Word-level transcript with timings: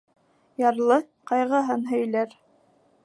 Ярлы 0.61 0.97
ҡайғыһын 1.33 1.85
һөйләр. 1.93 2.35